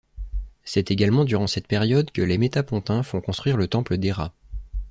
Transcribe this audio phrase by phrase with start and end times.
[0.63, 4.33] C'est également durant cette période que les Métapontins font construire le temple d'Héra.